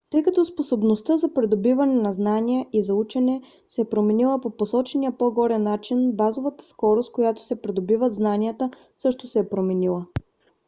[0.09, 5.11] тъй като способността за придобиване на знания и за учене се е променила по посочения
[5.17, 10.05] по-горе начин базовата скорост с която се придобиват знанията също се е променила